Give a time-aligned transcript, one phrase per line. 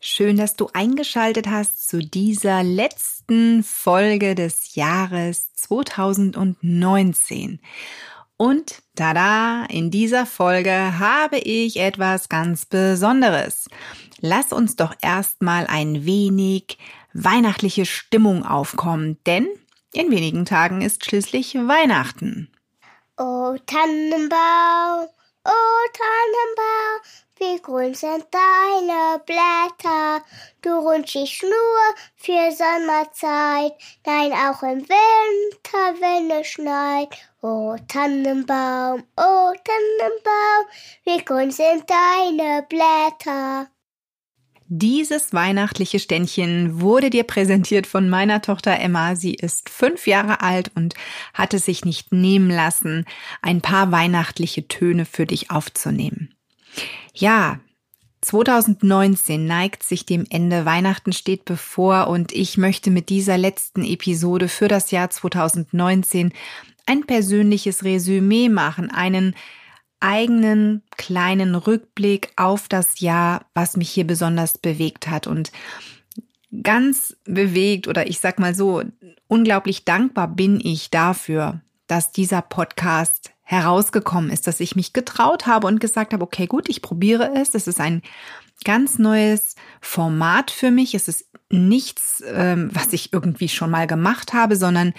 [0.00, 7.58] Schön, dass du eingeschaltet hast zu dieser letzten Folge des Jahres 2019.
[8.36, 13.68] Und tada, in dieser Folge habe ich etwas ganz Besonderes.
[14.20, 16.78] Lass uns doch erstmal ein wenig
[17.12, 19.48] weihnachtliche Stimmung aufkommen, denn
[19.92, 22.52] in wenigen Tagen ist schließlich Weihnachten.
[23.16, 25.08] Oh Tannenbaum,
[25.48, 27.00] oh Tannenbaum,
[27.38, 30.22] wie grün sind deine Blätter.
[30.60, 33.72] Du rutschst nur für Sommerzeit,
[34.04, 37.08] nein, auch im Winter, wenn es schneit.
[37.40, 40.66] Oh Tannenbaum, oh Tannenbaum,
[41.04, 43.68] wie grün sind deine Blätter.
[44.70, 49.16] Dieses weihnachtliche Ständchen wurde dir präsentiert von meiner Tochter Emma.
[49.16, 50.92] Sie ist fünf Jahre alt und
[51.32, 53.06] hat es sich nicht nehmen lassen,
[53.40, 56.34] ein paar weihnachtliche Töne für dich aufzunehmen.
[57.14, 57.60] Ja,
[58.20, 64.48] 2019 neigt sich dem Ende, Weihnachten steht bevor und ich möchte mit dieser letzten Episode
[64.48, 66.34] für das Jahr 2019
[66.84, 69.34] ein persönliches Resümee machen, einen
[70.00, 75.50] eigenen kleinen Rückblick auf das Jahr, was mich hier besonders bewegt hat und
[76.62, 78.82] ganz bewegt oder ich sag mal so,
[79.26, 85.66] unglaublich dankbar bin ich dafür, dass dieser Podcast herausgekommen ist, dass ich mich getraut habe
[85.66, 87.54] und gesagt habe, okay, gut, ich probiere es.
[87.54, 88.02] Es ist ein
[88.64, 90.94] ganz neues Format für mich.
[90.94, 94.92] Es ist nichts, ähm, was ich irgendwie schon mal gemacht habe, sondern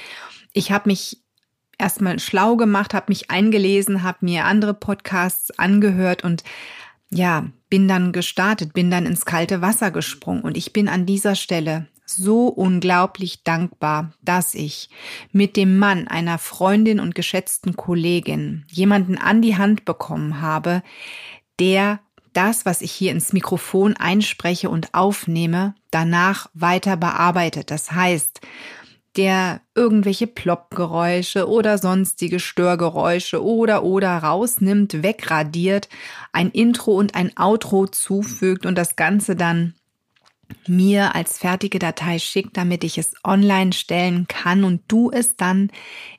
[0.51, 1.21] ich habe mich
[1.79, 6.43] erstmal schlau gemacht, habe mich eingelesen, habe mir andere Podcasts angehört und
[7.09, 11.35] ja, bin dann gestartet, bin dann ins kalte Wasser gesprungen und ich bin an dieser
[11.35, 14.89] Stelle so unglaublich dankbar, dass ich
[15.31, 20.81] mit dem Mann einer Freundin und geschätzten Kollegin jemanden an die Hand bekommen habe,
[21.59, 21.99] der
[22.33, 27.71] das, was ich hier ins Mikrofon einspreche und aufnehme, danach weiter bearbeitet.
[27.71, 28.41] Das heißt,
[29.17, 35.89] der irgendwelche Ploppgeräusche oder sonstige Störgeräusche oder oder rausnimmt, wegradiert,
[36.31, 39.73] ein Intro und ein Outro zufügt und das Ganze dann
[40.67, 45.71] mir als fertige Datei schickt, damit ich es online stellen kann und du es dann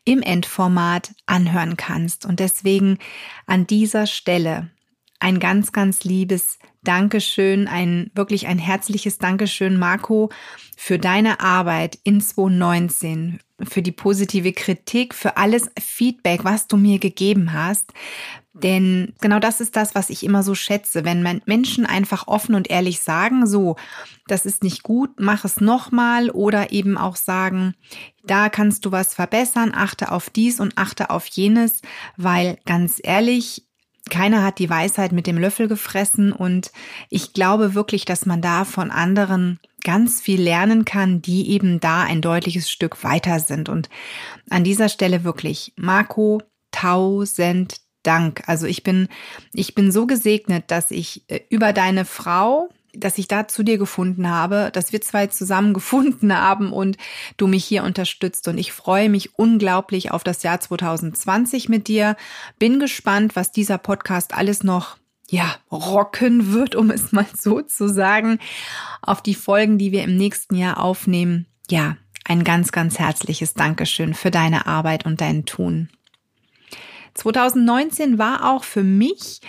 [0.04, 2.26] im Endformat anhören kannst.
[2.26, 2.98] Und deswegen
[3.46, 4.70] an dieser Stelle
[5.18, 10.30] ein ganz, ganz liebes Dankeschön, ein wirklich ein herzliches Dankeschön, Marco,
[10.76, 16.98] für deine Arbeit in 2019, für die positive Kritik, für alles Feedback, was du mir
[16.98, 17.92] gegeben hast.
[18.54, 22.70] Denn genau das ist das, was ich immer so schätze, wenn Menschen einfach offen und
[22.70, 23.76] ehrlich sagen, so,
[24.26, 27.74] das ist nicht gut, mach es nochmal oder eben auch sagen,
[28.24, 31.82] da kannst du was verbessern, achte auf dies und achte auf jenes,
[32.16, 33.66] weil ganz ehrlich,
[34.08, 36.72] keiner hat die Weisheit mit dem Löffel gefressen und
[37.10, 42.02] ich glaube wirklich, dass man da von anderen ganz viel lernen kann, die eben da
[42.02, 43.68] ein deutliches Stück weiter sind.
[43.68, 43.88] Und
[44.48, 48.42] an dieser Stelle wirklich, Marco, tausend Dank.
[48.46, 49.08] Also ich bin,
[49.52, 53.78] ich bin so gesegnet, dass ich äh, über deine Frau, dass ich da zu dir
[53.78, 56.96] gefunden habe, dass wir zwei zusammen gefunden haben und
[57.36, 58.48] du mich hier unterstützt.
[58.48, 62.16] Und ich freue mich unglaublich auf das Jahr 2020 mit dir.
[62.58, 64.96] Bin gespannt, was dieser Podcast alles noch
[65.30, 68.38] ja, rocken wird, um es mal so zu sagen,
[69.00, 71.46] auf die Folgen, die wir im nächsten Jahr aufnehmen.
[71.70, 75.88] Ja, ein ganz, ganz herzliches Dankeschön für deine Arbeit und dein Tun.
[77.14, 79.40] 2019 war auch für mich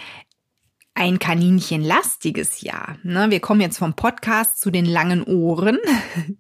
[0.94, 2.98] ein kaninchenlastiges Jahr.
[3.04, 3.30] Ne?
[3.30, 5.80] Wir kommen jetzt vom Podcast zu den langen Ohren.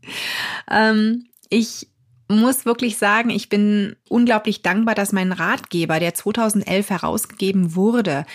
[0.71, 1.87] ähm, ich
[2.27, 8.25] muss wirklich sagen, ich bin unglaublich dankbar, dass mein Ratgeber, der 2011 herausgegeben wurde,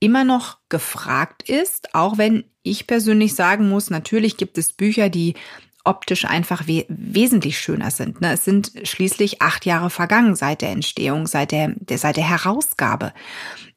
[0.00, 5.34] immer noch gefragt ist, auch wenn ich persönlich sagen muss, natürlich gibt es Bücher, die
[5.84, 8.20] optisch einfach we wesentlich schöner sind.
[8.20, 8.32] Ne?
[8.32, 13.12] Es sind schließlich acht Jahre vergangen seit der Entstehung, seit der, der, seit der Herausgabe.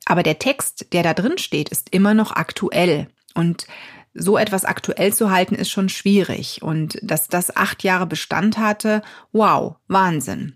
[0.06, 3.08] Aber der Text, der da drin steht, ist immer noch aktuell.
[3.36, 3.68] Und
[4.14, 6.62] so etwas aktuell zu halten, ist schon schwierig.
[6.62, 9.02] Und dass das acht Jahre Bestand hatte,
[9.32, 10.56] wow, Wahnsinn.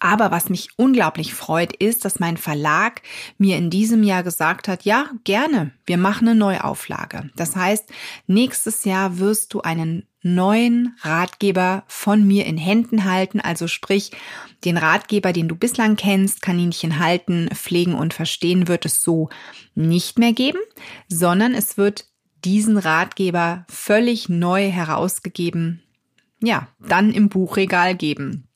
[0.00, 3.02] Aber was mich unglaublich freut, ist, dass mein Verlag
[3.38, 7.30] mir in diesem Jahr gesagt hat, ja, gerne, wir machen eine Neuauflage.
[7.36, 7.88] Das heißt,
[8.26, 14.10] nächstes Jahr wirst du einen neuen Ratgeber von mir in Händen halten, also sprich
[14.64, 19.28] den Ratgeber, den du bislang kennst, Kaninchen halten, pflegen und verstehen, wird es so
[19.74, 20.58] nicht mehr geben,
[21.08, 22.06] sondern es wird
[22.44, 25.82] diesen Ratgeber völlig neu herausgegeben,
[26.40, 28.48] ja, dann im Buchregal geben.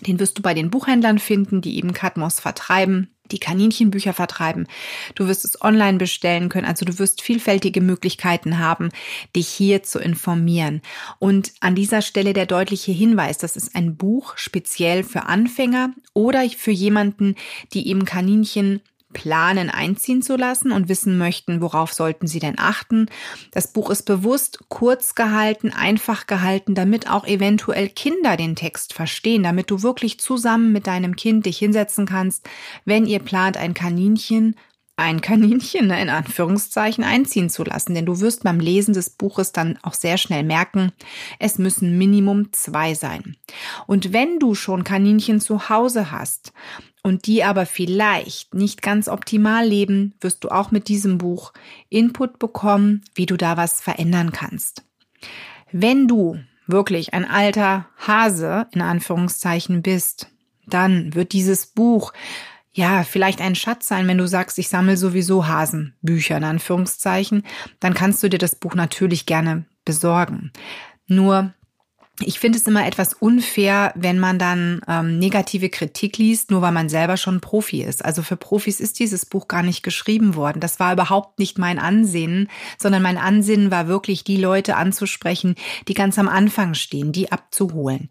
[0.00, 4.66] Den wirst du bei den Buchhändlern finden, die eben Katmos vertreiben die Kaninchenbücher vertreiben.
[5.14, 6.66] Du wirst es online bestellen können.
[6.66, 8.90] Also du wirst vielfältige Möglichkeiten haben,
[9.34, 10.82] dich hier zu informieren.
[11.18, 16.48] Und an dieser Stelle der deutliche Hinweis, das ist ein Buch speziell für Anfänger oder
[16.50, 17.34] für jemanden,
[17.72, 18.80] die eben Kaninchen
[19.14, 23.06] planen, einziehen zu lassen und wissen möchten, worauf sollten sie denn achten.
[23.52, 29.42] Das Buch ist bewusst kurz gehalten, einfach gehalten, damit auch eventuell Kinder den Text verstehen,
[29.42, 32.46] damit du wirklich zusammen mit deinem Kind dich hinsetzen kannst,
[32.84, 34.56] wenn ihr plant, ein Kaninchen
[34.96, 39.78] ein Kaninchen in Anführungszeichen einziehen zu lassen, denn du wirst beim Lesen des Buches dann
[39.82, 40.92] auch sehr schnell merken,
[41.40, 43.36] es müssen Minimum zwei sein.
[43.86, 46.52] Und wenn du schon Kaninchen zu Hause hast
[47.04, 51.52] und die aber vielleicht nicht ganz optimal leben, wirst du auch mit diesem Buch
[51.90, 54.82] Input bekommen, wie du da was verändern kannst.
[55.70, 60.28] Wenn du wirklich ein alter Hase in Anführungszeichen bist,
[60.66, 62.12] dann wird dieses Buch
[62.76, 67.44] ja, vielleicht ein Schatz sein, wenn du sagst, ich sammle sowieso Hasenbücher in Anführungszeichen,
[67.78, 70.50] dann kannst du dir das Buch natürlich gerne besorgen.
[71.06, 71.54] Nur
[72.20, 76.70] ich finde es immer etwas unfair, wenn man dann ähm, negative Kritik liest, nur weil
[76.70, 78.04] man selber schon Profi ist.
[78.04, 80.60] Also für Profis ist dieses Buch gar nicht geschrieben worden.
[80.60, 85.56] Das war überhaupt nicht mein Ansinnen, sondern mein Ansinnen war wirklich, die Leute anzusprechen,
[85.88, 88.08] die ganz am Anfang stehen, die abzuholen.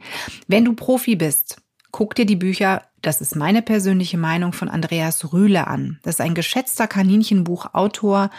[0.47, 1.61] Wenn du Profi bist,
[1.94, 6.00] guck dir die Bücher, das ist meine persönliche Meinung, von Andreas Rühle an.
[6.04, 8.31] Das ist ein geschätzter Kaninchenbuchautor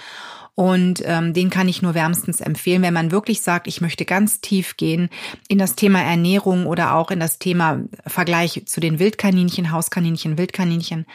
[0.57, 4.41] und ähm, den kann ich nur wärmstens empfehlen, wenn man wirklich sagt, ich möchte ganz
[4.41, 5.09] tief gehen
[5.49, 11.07] in das Thema Ernährung oder auch in das Thema Vergleich zu den Wildkaninchen, Hauskaninchen, Wildkaninchen.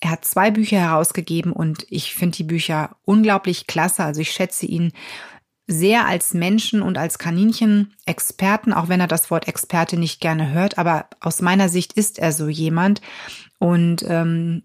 [0.00, 4.02] Er hat zwei Bücher herausgegeben und ich finde die Bücher unglaublich klasse.
[4.02, 4.92] Also ich schätze ihn
[5.72, 10.78] sehr als Menschen und als Kaninchen-Experten, auch wenn er das Wort Experte nicht gerne hört,
[10.78, 13.00] aber aus meiner Sicht ist er so jemand.
[13.58, 14.62] Und ähm,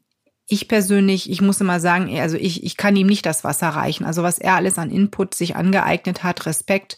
[0.48, 4.06] ich persönlich, ich muss immer sagen, also ich, ich kann ihm nicht das Wasser reichen.
[4.06, 6.98] Also was er alles an Input sich angeeignet hat, Respekt,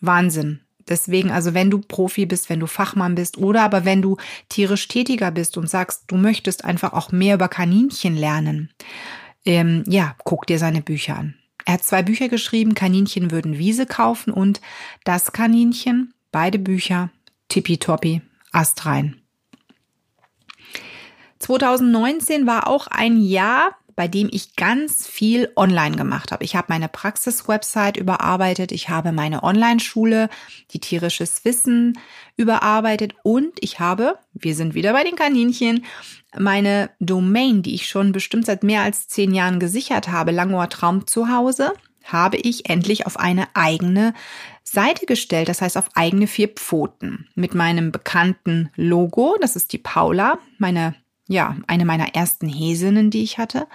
[0.00, 0.60] Wahnsinn.
[0.88, 4.16] Deswegen, also wenn du Profi bist, wenn du Fachmann bist oder aber wenn du
[4.48, 8.70] tierisch tätiger bist und sagst, du möchtest einfach auch mehr über Kaninchen lernen,
[9.44, 11.34] ähm, ja, guck dir seine Bücher an.
[11.66, 14.60] Er hat zwei Bücher geschrieben, Kaninchen würden Wiese kaufen und
[15.04, 17.10] Das Kaninchen, beide Bücher,
[17.48, 18.22] tippitoppi,
[18.52, 19.20] astrein.
[21.40, 26.44] 2019 war auch ein Jahr, bei dem ich ganz viel online gemacht habe.
[26.44, 30.28] Ich habe meine Praxis-Website überarbeitet, ich habe meine Online-Schule,
[30.70, 31.98] die tierisches Wissen
[32.36, 35.84] überarbeitet und ich habe, wir sind wieder bei den Kaninchen,
[36.38, 41.06] meine Domain, die ich schon bestimmt seit mehr als zehn Jahren gesichert habe, Langohr Traum
[41.06, 41.72] zu Hause,
[42.04, 44.14] habe ich endlich auf eine eigene
[44.62, 49.78] Seite gestellt, das heißt auf eigene vier Pfoten mit meinem bekannten Logo, das ist die
[49.78, 50.94] Paula, meine
[51.28, 53.66] ja, eine meiner ersten Häsinnen, die ich hatte.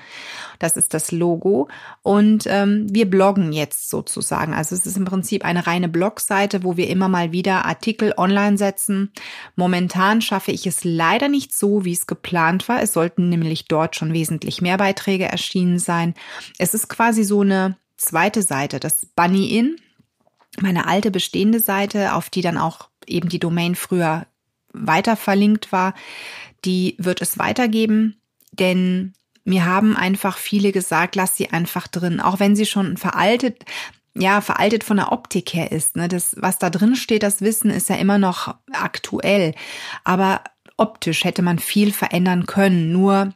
[0.58, 1.68] Das ist das Logo.
[2.02, 4.54] Und ähm, wir bloggen jetzt sozusagen.
[4.54, 8.58] Also es ist im Prinzip eine reine Blogseite, wo wir immer mal wieder Artikel online
[8.58, 9.12] setzen.
[9.58, 12.82] Momentan schaffe ich es leider nicht so, wie es geplant war.
[12.82, 16.14] Es sollten nämlich dort schon wesentlich mehr Beiträge erschienen sein.
[16.58, 19.76] Es ist quasi so eine zweite Seite, das Bunny In,
[20.62, 24.26] meine alte bestehende Seite, auf die dann auch eben die Domain früher
[24.74, 25.94] weiter verlinkt war
[26.66, 29.14] die wird es weitergeben, denn
[29.44, 33.66] mir haben einfach viele gesagt, lass sie einfach drin, auch wenn sie schon veraltet,
[34.14, 35.96] ja, veraltet von der Optik her ist.
[35.96, 36.08] Ne?
[36.08, 39.56] Das, was da drin steht, das Wissen ist ja immer noch aktuell.
[40.04, 40.44] Aber
[40.78, 42.92] optisch hätte man viel verändern können.
[42.92, 43.34] Nur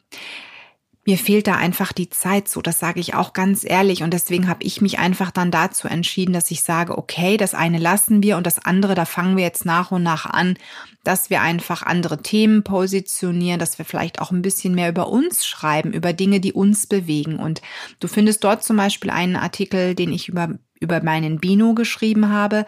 [1.08, 4.02] mir fehlt da einfach die Zeit so, das sage ich auch ganz ehrlich.
[4.02, 7.78] Und deswegen habe ich mich einfach dann dazu entschieden, dass ich sage, okay, das eine
[7.78, 10.58] lassen wir und das andere, da fangen wir jetzt nach und nach an,
[11.04, 15.46] dass wir einfach andere Themen positionieren, dass wir vielleicht auch ein bisschen mehr über uns
[15.46, 17.38] schreiben, über Dinge, die uns bewegen.
[17.38, 17.62] Und
[18.00, 22.66] du findest dort zum Beispiel einen Artikel, den ich über, über meinen Bino geschrieben habe.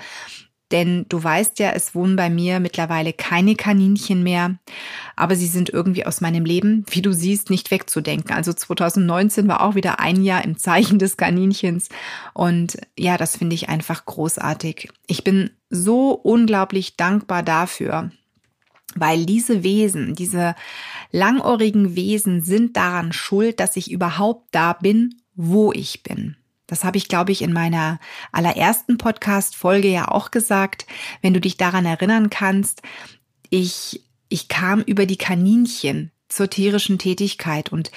[0.71, 4.57] Denn du weißt ja, es wohnen bei mir mittlerweile keine Kaninchen mehr,
[5.15, 8.36] aber sie sind irgendwie aus meinem Leben, wie du siehst, nicht wegzudenken.
[8.36, 11.88] Also 2019 war auch wieder ein Jahr im Zeichen des Kaninchens
[12.33, 14.89] und ja, das finde ich einfach großartig.
[15.07, 18.12] Ich bin so unglaublich dankbar dafür,
[18.95, 20.55] weil diese Wesen, diese
[21.12, 26.36] langohrigen Wesen sind daran schuld, dass ich überhaupt da bin, wo ich bin.
[26.67, 28.00] Das habe ich, glaube ich, in meiner
[28.31, 30.86] allerersten Podcast-Folge ja auch gesagt.
[31.21, 32.81] Wenn du dich daran erinnern kannst,
[33.50, 37.91] ich, ich kam über die Kaninchen zur tierischen Tätigkeit und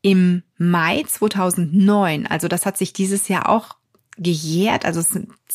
[0.00, 3.76] im Mai 2009, also das hat sich dieses Jahr auch
[4.16, 5.02] gejährt, also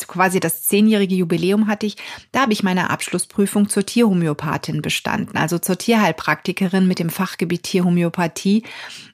[0.08, 1.98] quasi das zehnjährige Jubiläum hatte ich,
[2.32, 8.64] da habe ich meine Abschlussprüfung zur Tierhomöopathin bestanden, also zur Tierheilpraktikerin mit dem Fachgebiet Tierhomöopathie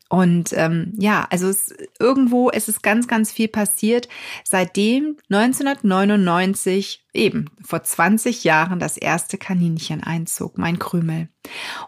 [0.10, 4.10] und ähm, ja, also es, irgendwo es ist ganz, ganz viel passiert,
[4.44, 11.30] seitdem 1999 eben vor 20 Jahren das erste Kaninchen einzog, mein Krümel.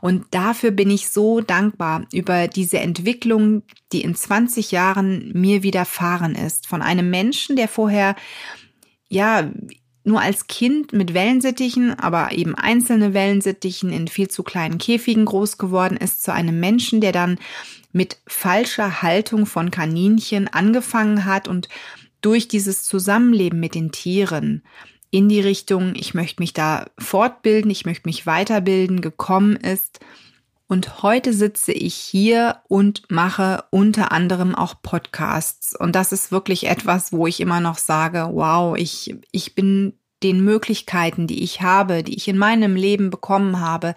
[0.02, 6.36] Und dafür bin ich so dankbar über diese Entwicklung, die in 20 Jahren mir widerfahren
[6.36, 6.68] ist.
[6.68, 8.16] Von einem Menschen, der vorher
[9.10, 9.52] ja
[10.04, 15.58] nur als Kind mit Wellensittichen, aber eben einzelne Wellensittichen in viel zu kleinen Käfigen groß
[15.58, 17.38] geworden ist, zu einem Menschen, der dann
[17.92, 21.70] mit falscher Haltung von Kaninchen angefangen hat und
[22.22, 24.64] durch dieses Zusammenleben mit den Tieren
[25.10, 30.00] in die Richtung, ich möchte mich da fortbilden, ich möchte mich weiterbilden, gekommen ist.
[30.72, 35.76] Und heute sitze ich hier und mache unter anderem auch Podcasts.
[35.78, 40.46] Und das ist wirklich etwas, wo ich immer noch sage, wow, ich, ich bin den
[40.46, 43.96] Möglichkeiten, die ich habe, die ich in meinem Leben bekommen habe,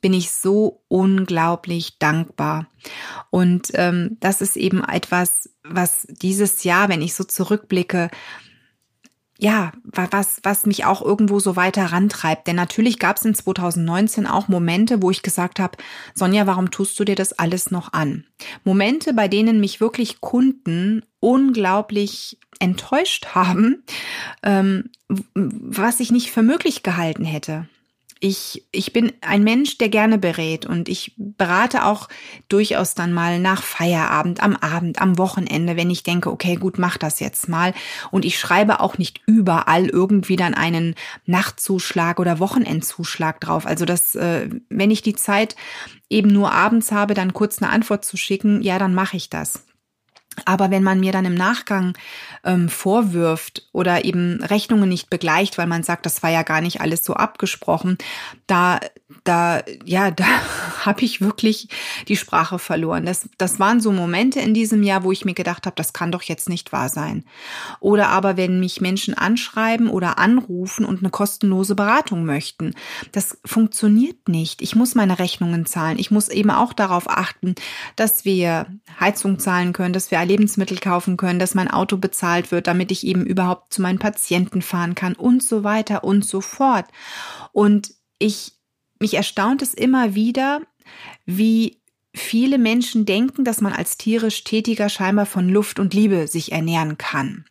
[0.00, 2.68] bin ich so unglaublich dankbar.
[3.28, 8.08] Und ähm, das ist eben etwas, was dieses Jahr, wenn ich so zurückblicke,
[9.40, 12.48] ja, was, was mich auch irgendwo so weiter rantreibt.
[12.48, 15.78] Denn natürlich gab es in 2019 auch Momente, wo ich gesagt habe,
[16.14, 18.24] Sonja, warum tust du dir das alles noch an?
[18.64, 23.84] Momente, bei denen mich wirklich Kunden unglaublich enttäuscht haben,
[24.42, 24.90] ähm,
[25.34, 27.68] was ich nicht für möglich gehalten hätte
[28.20, 32.08] ich, ich bin ein Mensch, der gerne berät und ich berate auch
[32.48, 36.98] durchaus dann mal nach Feierabend, am Abend, am Wochenende, wenn ich denke, okay, gut, mach
[36.98, 37.74] das jetzt mal.
[38.10, 40.94] Und ich schreibe auch nicht überall irgendwie dann einen
[41.26, 43.66] Nachtzuschlag oder Wochenendzuschlag drauf.
[43.66, 45.54] Also das, äh, wenn ich die Zeit
[46.10, 49.67] eben nur abends habe, dann kurz eine Antwort zu schicken, ja, dann mache ich das.
[50.44, 51.96] Aber wenn man mir dann im Nachgang
[52.44, 56.80] ähm, vorwirft oder eben Rechnungen nicht begleicht, weil man sagt, das war ja gar nicht
[56.80, 57.98] alles so abgesprochen,
[58.46, 58.80] da,
[59.24, 60.24] da, ja, da
[60.84, 61.68] habe ich wirklich
[62.08, 63.04] die Sprache verloren.
[63.04, 66.12] Das, das waren so Momente in diesem Jahr, wo ich mir gedacht habe, das kann
[66.12, 67.24] doch jetzt nicht wahr sein.
[67.80, 72.74] Oder aber wenn mich Menschen anschreiben oder anrufen und eine kostenlose Beratung möchten,
[73.12, 74.62] das funktioniert nicht.
[74.62, 75.98] Ich muss meine Rechnungen zahlen.
[75.98, 77.54] Ich muss eben auch darauf achten,
[77.96, 78.66] dass wir
[79.00, 83.06] Heizung zahlen können, dass wir Lebensmittel kaufen können, dass mein Auto bezahlt wird, damit ich
[83.06, 86.86] eben überhaupt zu meinen Patienten fahren kann und so weiter und so fort.
[87.52, 88.52] Und ich,
[89.00, 90.60] mich erstaunt es immer wieder,
[91.26, 91.80] wie
[92.14, 96.98] viele Menschen denken, dass man als tierisch Tätiger scheinbar von Luft und Liebe sich ernähren
[96.98, 97.44] kann.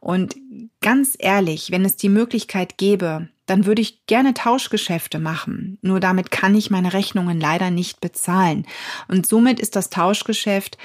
[0.00, 0.36] Und
[0.80, 5.78] ganz ehrlich, wenn es die Möglichkeit gäbe, dann würde ich gerne Tauschgeschäfte machen.
[5.80, 8.66] Nur damit kann ich meine Rechnungen leider nicht bezahlen.
[9.08, 10.78] Und somit ist das Tauschgeschäft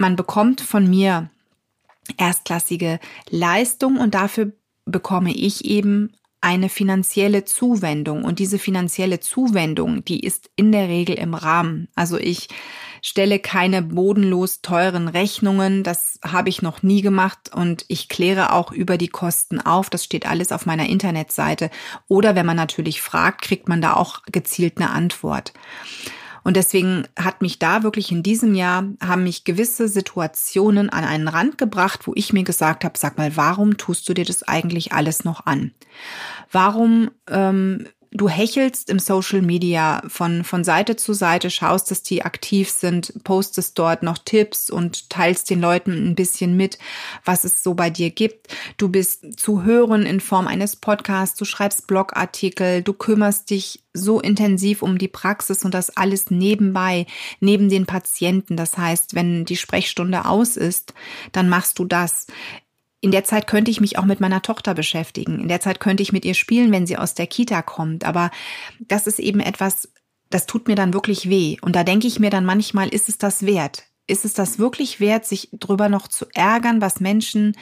[0.00, 1.30] man bekommt von mir
[2.16, 4.52] erstklassige Leistung und dafür
[4.86, 8.24] bekomme ich eben eine finanzielle Zuwendung.
[8.24, 11.88] Und diese finanzielle Zuwendung, die ist in der Regel im Rahmen.
[11.94, 12.48] Also ich
[13.02, 15.82] stelle keine bodenlos teuren Rechnungen.
[15.82, 19.90] Das habe ich noch nie gemacht und ich kläre auch über die Kosten auf.
[19.90, 21.70] Das steht alles auf meiner Internetseite.
[22.08, 25.52] Oder wenn man natürlich fragt, kriegt man da auch gezielt eine Antwort.
[26.42, 31.28] Und deswegen hat mich da wirklich in diesem Jahr, haben mich gewisse Situationen an einen
[31.28, 34.92] Rand gebracht, wo ich mir gesagt habe, sag mal, warum tust du dir das eigentlich
[34.92, 35.72] alles noch an?
[36.50, 42.24] Warum ähm, du hechelst im Social Media von, von Seite zu Seite, schaust, dass die
[42.24, 46.78] aktiv sind, postest dort noch Tipps und teilst den Leuten ein bisschen mit,
[47.24, 48.48] was es so bei dir gibt.
[48.78, 54.20] Du bist zu hören in Form eines Podcasts, du schreibst Blogartikel, du kümmerst dich so
[54.20, 57.06] intensiv um die Praxis und das alles nebenbei,
[57.38, 58.56] neben den Patienten.
[58.56, 60.94] Das heißt, wenn die Sprechstunde aus ist,
[61.32, 62.26] dann machst du das.
[63.00, 65.40] In der Zeit könnte ich mich auch mit meiner Tochter beschäftigen.
[65.40, 68.04] In der Zeit könnte ich mit ihr spielen, wenn sie aus der Kita kommt.
[68.04, 68.30] Aber
[68.78, 69.88] das ist eben etwas,
[70.28, 71.56] das tut mir dann wirklich weh.
[71.62, 73.84] Und da denke ich mir dann manchmal, ist es das wert?
[74.06, 77.56] Ist es das wirklich wert, sich drüber noch zu ärgern, was Menschen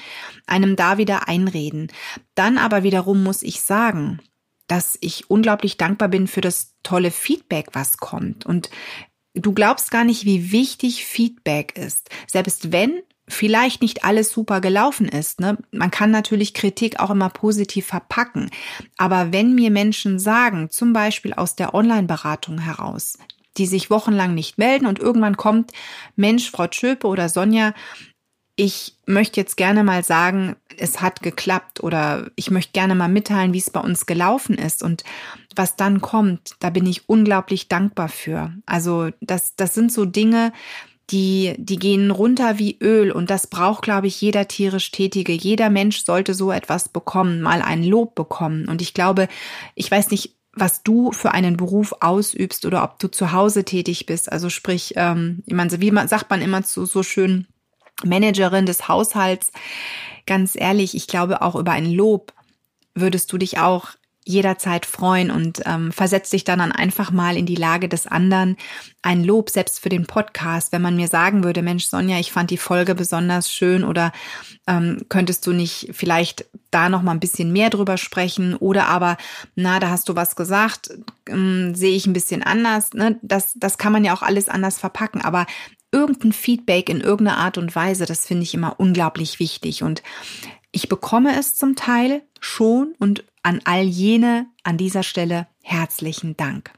[0.46, 1.92] einem da wieder einreden?
[2.34, 4.20] Dann aber wiederum muss ich sagen,
[4.66, 8.44] dass ich unglaublich dankbar bin für das tolle Feedback, was kommt.
[8.46, 8.70] Und
[9.34, 12.10] du glaubst gar nicht, wie wichtig Feedback ist.
[12.26, 15.40] Selbst wenn vielleicht nicht alles super gelaufen ist.
[15.40, 15.58] Ne?
[15.70, 18.50] Man kann natürlich Kritik auch immer positiv verpacken.
[18.96, 23.18] Aber wenn mir Menschen sagen, zum Beispiel aus der Online-Beratung heraus,
[23.56, 25.72] die sich wochenlang nicht melden und irgendwann kommt,
[26.16, 27.74] Mensch, Frau Tschöpe oder Sonja,
[28.60, 33.52] ich möchte jetzt gerne mal sagen, es hat geklappt oder ich möchte gerne mal mitteilen,
[33.52, 35.04] wie es bei uns gelaufen ist und
[35.54, 38.52] was dann kommt, da bin ich unglaublich dankbar für.
[38.66, 40.52] Also das, das sind so Dinge,
[41.10, 45.32] die, die gehen runter wie Öl und das braucht, glaube ich, jeder tierisch Tätige.
[45.32, 48.68] Jeder Mensch sollte so etwas bekommen, mal ein Lob bekommen.
[48.68, 49.28] Und ich glaube,
[49.74, 54.06] ich weiß nicht, was du für einen Beruf ausübst oder ob du zu Hause tätig
[54.06, 54.30] bist.
[54.30, 57.46] Also sprich, ähm, ich meine, wie man, sagt man immer so, so schön,
[58.04, 59.50] Managerin des Haushalts.
[60.26, 62.32] Ganz ehrlich, ich glaube auch über ein Lob
[62.94, 63.90] würdest du dich auch
[64.28, 68.58] jederzeit freuen und ähm, versetzt dich dann, dann einfach mal in die Lage des anderen.
[69.00, 72.50] Ein Lob selbst für den Podcast, wenn man mir sagen würde, Mensch, Sonja, ich fand
[72.50, 74.12] die Folge besonders schön oder
[74.66, 79.16] ähm, könntest du nicht vielleicht da noch mal ein bisschen mehr drüber sprechen oder aber,
[79.54, 80.90] na, da hast du was gesagt,
[81.26, 82.92] ähm, sehe ich ein bisschen anders.
[82.92, 83.18] Ne?
[83.22, 85.46] Das, das kann man ja auch alles anders verpacken, aber
[85.90, 89.82] irgendein Feedback in irgendeiner Art und Weise, das finde ich immer unglaublich wichtig.
[89.82, 90.02] Und
[90.72, 96.72] ich bekomme es zum Teil schon und an all jene an dieser Stelle herzlichen Dank.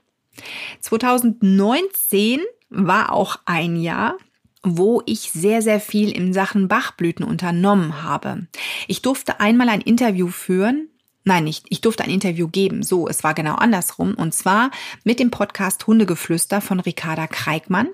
[0.80, 4.16] 2019 war auch ein Jahr,
[4.62, 8.46] wo ich sehr, sehr viel in Sachen Bachblüten unternommen habe.
[8.86, 10.88] Ich durfte einmal ein Interview führen.
[11.24, 11.66] Nein, nicht.
[11.68, 12.82] Ich durfte ein Interview geben.
[12.82, 14.14] So, es war genau andersrum.
[14.14, 14.70] Und zwar
[15.04, 17.88] mit dem Podcast Hundegeflüster von Ricarda Kreikmann.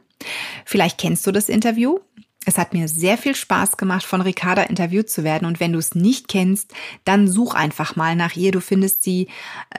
[0.64, 1.98] Vielleicht kennst du das Interview.
[2.46, 5.46] Es hat mir sehr viel Spaß gemacht, von Ricarda interviewt zu werden.
[5.46, 6.72] Und wenn du es nicht kennst,
[7.04, 8.52] dann such einfach mal nach ihr.
[8.52, 9.26] Du findest sie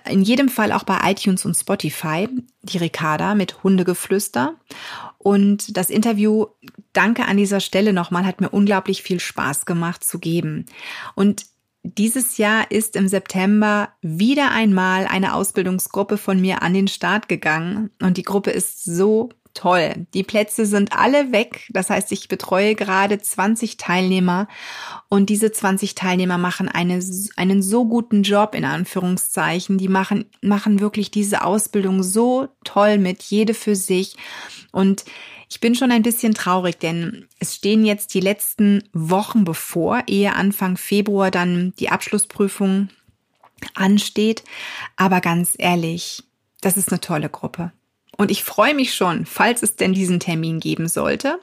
[0.05, 2.27] äh, in jedem Fall auch bei iTunes und Spotify,
[2.63, 4.55] die Ricarda mit Hundegeflüster.
[5.17, 6.47] Und das Interview,
[6.91, 10.65] danke an dieser Stelle nochmal, hat mir unglaublich viel Spaß gemacht zu geben.
[11.15, 11.45] Und
[11.83, 17.91] dieses Jahr ist im September wieder einmal eine Ausbildungsgruppe von mir an den Start gegangen.
[18.01, 20.07] Und die Gruppe ist so toll.
[20.13, 21.67] Die Plätze sind alle weg.
[21.71, 24.47] Das heißt, ich betreue gerade 20 Teilnehmer
[25.09, 27.03] und diese 20 Teilnehmer machen eine,
[27.35, 29.77] einen so guten Job in Anführungszeichen.
[29.77, 34.15] Die machen, machen wirklich diese Ausbildung so toll mit, jede für sich.
[34.71, 35.05] Und
[35.49, 40.35] ich bin schon ein bisschen traurig, denn es stehen jetzt die letzten Wochen bevor, ehe
[40.35, 42.89] Anfang Februar dann die Abschlussprüfung
[43.73, 44.43] ansteht.
[44.97, 46.23] Aber ganz ehrlich,
[46.61, 47.71] das ist eine tolle Gruppe.
[48.17, 51.39] Und ich freue mich schon, falls es denn diesen Termin geben sollte,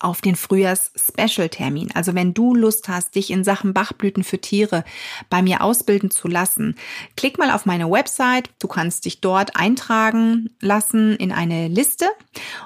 [0.00, 1.90] auf den Frühjahrs-Special-Termin.
[1.94, 4.84] Also wenn du Lust hast, dich in Sachen Bachblüten für Tiere
[5.28, 6.76] bei mir ausbilden zu lassen,
[7.16, 8.50] klick mal auf meine Website.
[8.58, 12.06] Du kannst dich dort eintragen lassen in eine Liste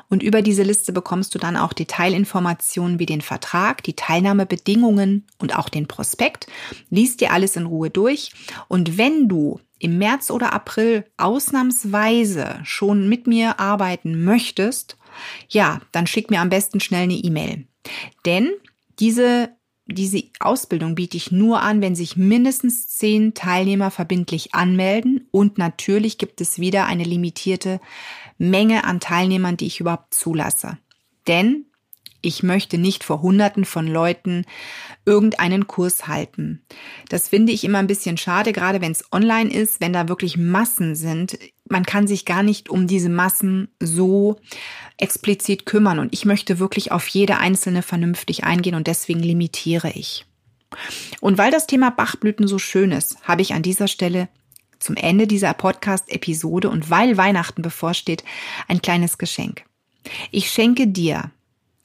[0.08, 5.58] und über diese Liste bekommst du dann auch Detailinformationen wie den Vertrag, die Teilnahmebedingungen und
[5.58, 6.46] auch den Prospekt.
[6.88, 8.32] Lies dir alles in Ruhe durch
[8.68, 14.96] und wenn du im März oder April ausnahmsweise schon mit mir arbeiten möchtest,
[15.48, 17.66] ja, dann schick mir am besten schnell eine E-Mail.
[18.24, 18.50] Denn
[18.98, 19.50] diese,
[19.86, 26.18] diese Ausbildung biete ich nur an, wenn sich mindestens zehn Teilnehmer verbindlich anmelden und natürlich
[26.18, 27.80] gibt es wieder eine limitierte
[28.36, 30.78] Menge an Teilnehmern, die ich überhaupt zulasse.
[31.26, 31.66] Denn
[32.28, 34.44] ich möchte nicht vor Hunderten von Leuten
[35.04, 36.62] irgendeinen Kurs halten.
[37.08, 40.36] Das finde ich immer ein bisschen schade, gerade wenn es online ist, wenn da wirklich
[40.36, 41.38] Massen sind.
[41.68, 44.36] Man kann sich gar nicht um diese Massen so
[44.98, 50.26] explizit kümmern und ich möchte wirklich auf jede einzelne vernünftig eingehen und deswegen limitiere ich.
[51.20, 54.28] Und weil das Thema Bachblüten so schön ist, habe ich an dieser Stelle
[54.78, 58.22] zum Ende dieser Podcast-Episode und weil Weihnachten bevorsteht,
[58.68, 59.64] ein kleines Geschenk.
[60.30, 61.30] Ich schenke dir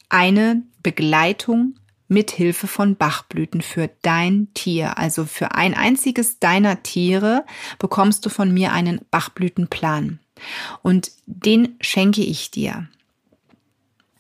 [0.10, 1.76] eine Begleitung
[2.08, 4.98] mit Hilfe von Bachblüten für dein Tier.
[4.98, 7.46] Also für ein einziges deiner Tiere
[7.80, 10.20] bekommst du von mir einen Bachblütenplan.
[10.82, 12.88] Und den schenke ich dir.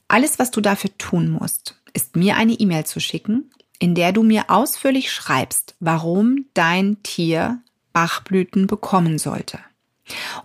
[0.08, 4.24] Alles, was du dafür tun musst, ist mir eine E-Mail zu schicken, in der du
[4.24, 7.60] mir ausführlich schreibst, warum dein Tier
[7.94, 9.60] Bachblüten bekommen sollte.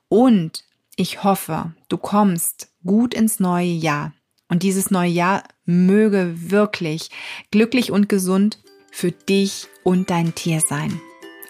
[0.07, 0.63] und
[0.95, 4.13] ich hoffe, du kommst gut ins neue Jahr.
[4.47, 7.09] Und dieses neue Jahr möge wirklich
[7.51, 8.59] glücklich und gesund
[8.91, 11.01] für dich und dein Tier sein.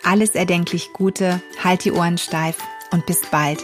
[0.04, 2.58] Alles erdenklich Gute, halt die Ohren steif
[2.92, 3.64] und bis bald.